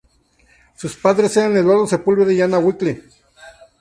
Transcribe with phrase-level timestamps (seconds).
[0.75, 3.03] Sus padres eran Eduardo Sepúlveda y Ana Whittle.